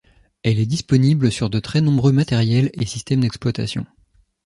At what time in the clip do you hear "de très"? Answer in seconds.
1.51-1.79